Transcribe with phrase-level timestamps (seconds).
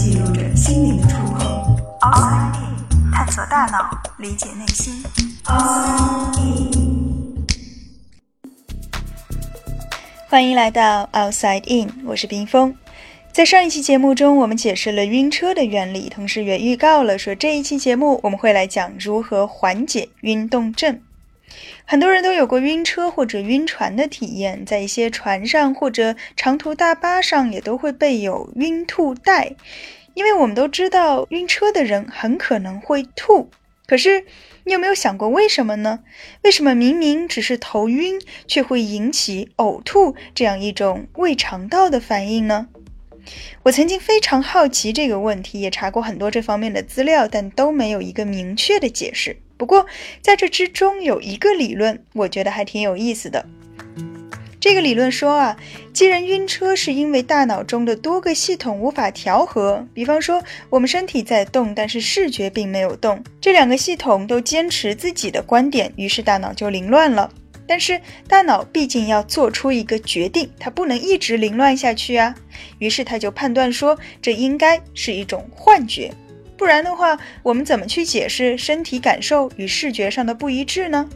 [0.00, 1.76] 记录着心灵的触碰。
[2.00, 4.94] Outside In，探索大脑，理解内心。
[5.44, 7.44] Outside In，
[10.30, 12.74] 欢迎来到 Outside In，我是冰峰。
[13.30, 20.98] 在上一期节目中，我们解释了晕车的原理，同时也预告了说这一期节目我们会来讲如何缓解晕动症。
[21.84, 29.56] 很多人都有过晕车或者晕船的体验，在一些船上或者长途大巴上也都会备有晕吐袋，
[30.14, 33.50] 因为我们都知道晕车的人很可能会吐。
[33.86, 34.24] 可是
[34.62, 36.00] 你有没有想过为什么呢？
[36.42, 42.68] 为什么明明只是头晕，却会引起呕吐这样一种胃肠道的反应呢？
[43.64, 49.36] 我曾经非常好奇这个问题，也查过很多这方面的资料，但都没有一个明确的解释。
[49.60, 49.84] 不过
[50.22, 53.44] 在这之中有一个理论，我觉得还挺有意思的。
[54.58, 55.54] 这个理论说啊，
[55.92, 67.30] 既然晕车是因为大脑中的多个系统无法调和，比方说我们身体在动，但是视觉并没有动，这两个系统都坚持自己的观点，于是大脑就凌乱了。
[67.66, 72.34] 但是大脑毕竟要做出一个决定，它不能一直凌乱下去啊。
[72.78, 76.10] 于是他就判断说，这应该是一种幻觉，
[76.60, 81.08] 不然的话，我们怎么去解释身体感受与视觉上的不一致呢？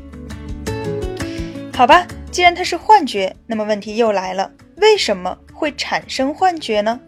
[1.74, 6.98] 好吧，既然它是幻觉，那么问题又来了，为什么会产生幻觉呢？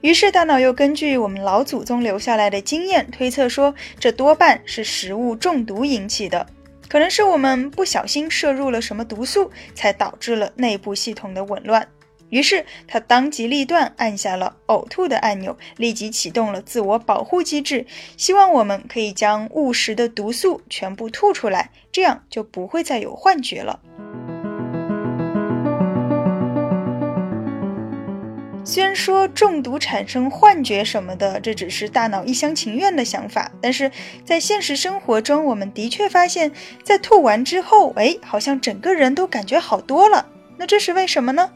[0.00, 6.46] 于是大脑又根据我们老祖宗留下来的经验推测说，这多半是食物中毒引起的。
[6.88, 11.86] 可能是我们不小心摄入了什么毒素，才导致了内部系统的紊乱。
[12.30, 23.80] 于是他当机立断按下了呕吐的按钮，立即启动了自我保护机制，希望我们可以将误食的毒素全部吐出来，这样就不会再有幻觉了。
[28.64, 33.90] 虽然说中毒产生幻觉什么的，这只是大脑一厢情愿的想法，但是
[34.26, 36.52] 在现实生活中，我们的确发现，
[36.82, 40.26] 在吐完之后，哎，好像整个人都感觉好多了。
[40.58, 41.50] 那这是为什么呢？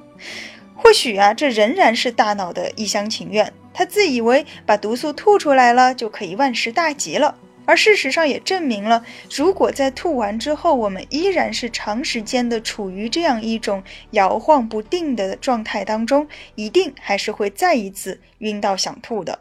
[0.82, 7.36] 或许啊，这仍然是大脑的一厢情愿，他自以为把毒素吐出来了，就可以万事大吉了。
[7.64, 16.26] 而事实上也证明了，如果在吐完之后，我们依然是长时间的处于这样一种摇晃不定的状态当中，
[16.56, 19.38] 一定还是会再一次晕到想吐的。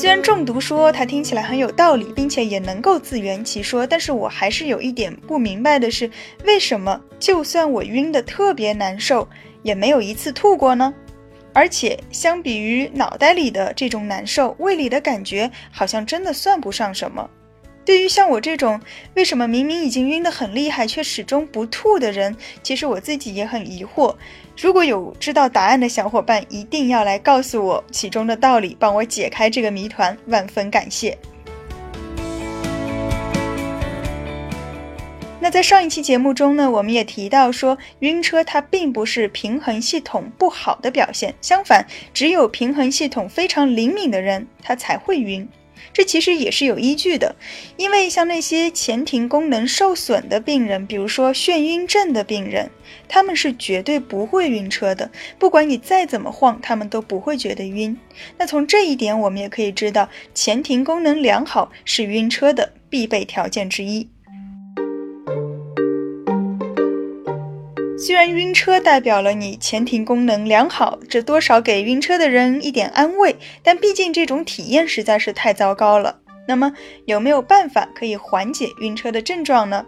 [0.00, 6.10] 虽然中毒说它听起来很有道理，并且也能够自圆其说，但是我还是有一点不明白的是，
[6.46, 9.28] 为什么就算我晕得特别难受，
[9.62, 10.94] 也没有一次吐过呢？
[11.52, 17.28] 而且，相比于脑袋里的这种难受，胃里的感觉好像真的算不上什么。
[17.84, 18.80] 对于像我这种
[19.14, 24.14] 为什么明明已经晕得很厉害，却始终不吐的人，其实我自己也很疑惑。
[24.60, 31.16] 如果有知道答案的小伙伴，一定要来告诉我其中的道理，帮我解开这个谜团，万分感谢。
[35.42, 45.48] 那在上一期节目中呢，我们也提到说，晕车它并不是平衡系统不好的表现，相反，只有平衡系统非常灵敏的人，他才会晕。
[45.92, 47.34] 这其实也是有依据的，
[47.76, 52.70] 因为像那些前庭功能受损的病人，比如说眩晕症的病人，
[53.08, 57.98] 他们是绝对不会晕车的，不管你再怎么晃，他们都不会觉得晕。
[58.38, 64.08] 那从这一点，我们也可以知道，前庭功能良好是晕车的必备条件之一。
[68.02, 76.18] 虽然晕车代表了你前庭功能良好，这多少给晕车的人一点安慰，但毕竟这种体验实在是太糟糕了。
[76.48, 76.72] 那么
[77.04, 79.84] 有没有办法可以缓解晕车的症状呢？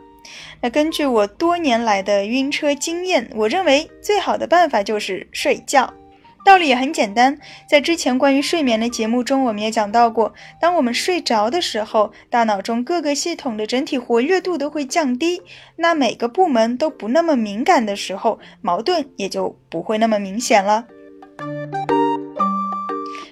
[0.61, 5.95] 那根据我多年来的晕车经验，我认为最好的办法就是睡觉。
[6.45, 7.39] 道理也很简单，
[7.69, 15.41] 在之前关于睡眠的节目中，我们也讲到过，当我们睡着的时候，大脑中各个系统的整体活跃度都会降低，
[15.77, 20.87] 那每个部门都不那么敏感的时候，矛盾也就不会那么明显了。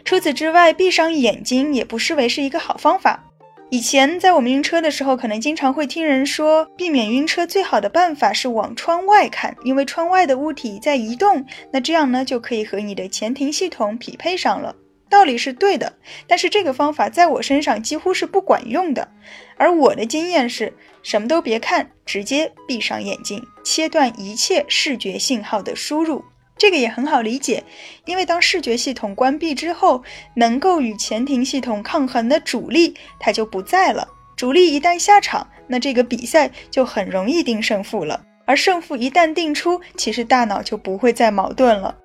[0.05, 3.30] 除此之外，闭上眼睛也不失为是一个好方法。
[3.73, 14.75] 以前在我们晕车的时候，可能经常会听人说，避免晕车最好的办法是往窗外看，因为窗外的物体在移动，那这样呢就可以和你的前庭系统匹配上了。
[15.09, 15.93] 道理是对的，
[16.27, 19.09] 但是这个方法在我身上几乎是不管用的。
[19.57, 20.73] 而我的经验是
[21.05, 26.25] 什么都别看，直接闭上眼睛，切断一切视觉信号的输入。
[26.61, 27.65] 这个也很好理解，
[28.05, 30.05] 因为当视觉系统关闭之后，
[30.35, 34.07] 能够与前庭系统抗衡的主力它就不在了。
[34.37, 38.27] 主力一旦下场，那这个比赛就很容易定胜负了。
[38.45, 41.97] 而胜负一旦定出，其实大脑就不会再矛盾了。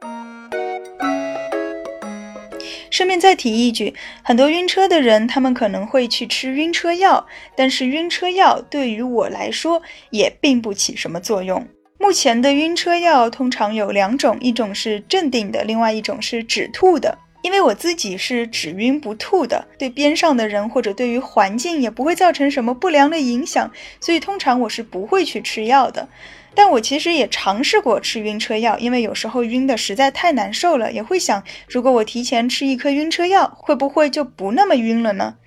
[2.89, 3.93] 顺便再提一句，
[4.23, 7.27] 很多晕车的人，他们可能会去吃晕车药，
[7.57, 9.81] 但是晕车药对于我来说
[10.11, 11.67] 也并不起什么作用。
[12.05, 17.17] 目前的晕车药通常有两种，一种是镇定的，另外一种是止吐的。
[17.41, 26.07] 因为我自己是只晕不吐的，对边上的人或者对于环境也不会造成什么不良的影响，所以通常我是不会去吃药的。
[26.53, 35.37] 但我其实也尝试过吃晕车药，因为有时候晕的实在太难受了，也会想，如果我提前吃一颗晕车药，会不会就不那么晕了呢？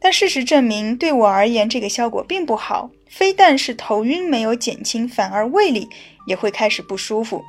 [0.00, 2.92] 但事实证明，对我而言，这个效果并不好。
[3.08, 5.88] 非但是头晕没有减轻，反而胃里
[6.26, 7.42] 也会开始不舒服。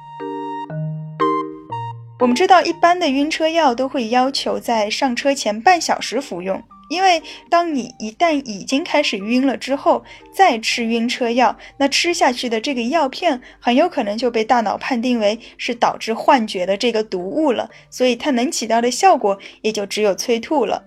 [2.19, 6.63] 我们知道，一般的晕车药都会要求在上车前半小时服用。
[6.89, 20.85] 因为当你一旦已经开始晕了之后，再吃晕车药，那吃下去的这个药片很有可能就被大脑判定为是导致幻觉的这个毒物了，所以它能起到的效果也就只有催吐了。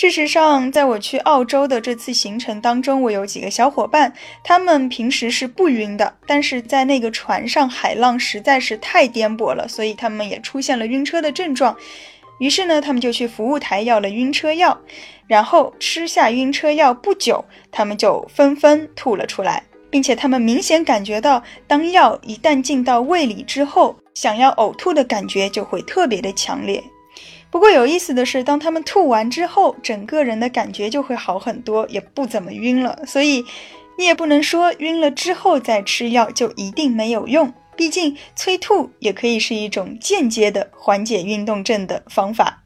[0.00, 4.10] 事实上，在我去澳洲的这次行程当中，我有几个小伙伴，
[4.42, 11.76] 他们平时是不晕的，但是在那个船上海浪实在是太颠簸了，所以他们也出现了晕车的症状。
[12.38, 14.80] 于是呢，他们就去服务台要了晕车药，
[15.26, 26.82] 然后吃下晕车药不久，他们就纷纷吐了出来，并且他们明显感觉到，当药一旦进到胃里之后，想要呕吐的感觉就会特别的强烈。
[27.50, 33.04] 不过有意思的是，当他们吐完之后，整个人的感觉就会好很多，也不怎么晕了。
[33.06, 33.44] 所以，
[33.98, 37.52] 你也不能说晕了之后再吃药就一定没有用。
[37.76, 42.62] 毕竟催吐也可以是一种间接的缓解运动症的方法。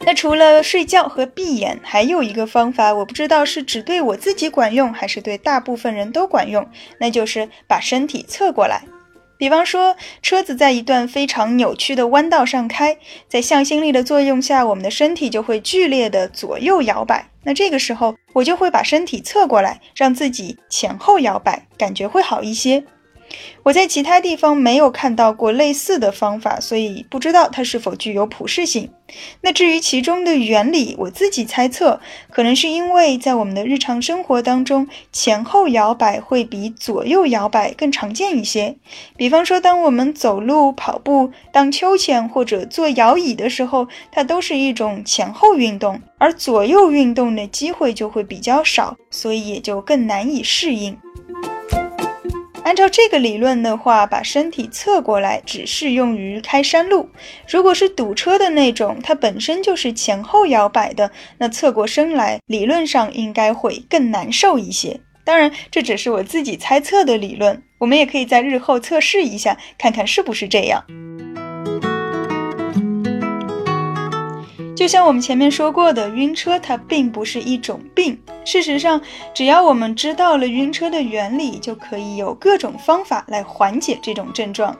[0.00, 6.68] 那除了睡觉和闭眼，还有一个方法，我不知道是只对我自己管用，还是对大部分人都管用，
[7.00, 8.84] 那就是把身体侧过来。
[9.38, 12.96] 比方说，车子在一段非常扭曲的弯道上开，
[13.28, 17.30] 在向心力的作用下，我们的身体就会剧烈的左右摇摆。
[17.44, 22.82] 那这个时候，我就会把身体侧过来，让自己前后摇摆，感觉会好一些。
[23.64, 28.90] 我在其他地方没有看到过类似的方法，所以不知道它是否具有普适性。
[29.40, 32.00] 那至于其中的原理，我自己猜测，
[32.30, 38.76] 可能是因为在我们的日常生活当中，前后摇摆会比左右摇摆更常见一些。
[39.16, 50.96] 比方说，当我们走路、跑步、荡秋千或者坐摇椅的时候，它都是一种前后运动，而左右运动的机会就会比较少，所以也就更难以适应。
[52.66, 57.08] 按照这个理论的话，把身体侧过来只适用于开山路。
[57.48, 64.98] 如果是堵车的那种，它本身就是前后摇摆的，那侧过身来，理论上应该会更难受一些。
[65.24, 70.84] 当然，这只是我自己猜测的理论，我们也可以在日后测试一下，看看是不是这样。
[74.76, 78.16] 就像我们前面说过的，晕车它并不是一种病。
[78.44, 79.00] 事实上，
[79.32, 84.76] 只要我们知道了晕车的原理，就可以有各种方法来缓解这种症状。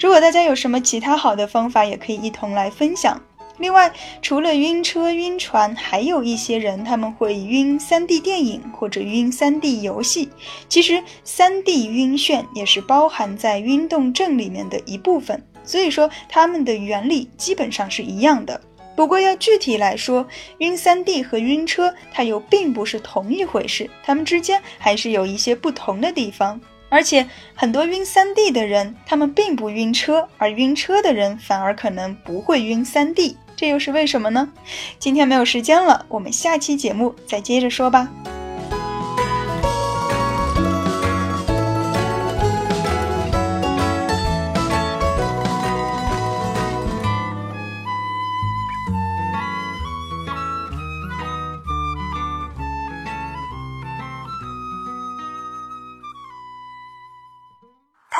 [0.00, 3.20] 如果大家有什么其他好的方法，也可以一同来分享。
[3.58, 3.92] 另外，
[4.22, 10.28] 除了晕车、晕船，还有一些人他们会晕 3D 电影或者晕 3D 游戏。
[10.68, 15.44] 其实，3D 晕眩也是包含在运动症里面的一部分。
[15.64, 18.60] 所以说，它们的原理基本上是一样的。
[18.94, 20.26] 不过要具体来说，
[20.58, 26.60] 晕三 D 和晕车它又并不是同一回事，它们之间还是有一些不同的地方。
[26.88, 34.52] 而且很多晕三 D 的人，他们并不晕车，而晕车的人反而可能不会晕三 D，这又是为什么呢？
[34.98, 38.10] 今天没有时间了，我们下期节目再接着说吧。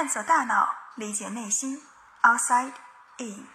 [0.02, 1.80] 探索大脑，理解内心。
[2.24, 2.72] Outside
[3.18, 3.46] in。